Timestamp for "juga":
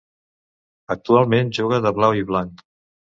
1.57-1.79